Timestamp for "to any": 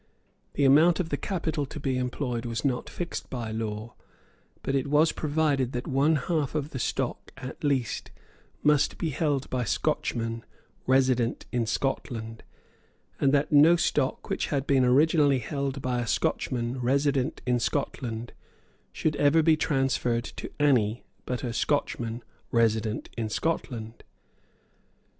20.23-21.03